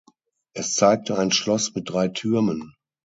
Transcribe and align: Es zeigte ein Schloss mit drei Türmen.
Es 0.55 0.73
zeigte 0.73 1.15
ein 1.15 1.29
Schloss 1.31 1.75
mit 1.75 1.91
drei 1.91 2.07
Türmen. 2.07 2.73